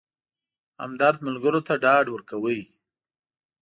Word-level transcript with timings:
همدرد 0.81 1.17
ملګرو 1.27 1.61
ته 1.67 1.73
ډاډ 1.83 2.05
ورکاوه. 2.11 2.57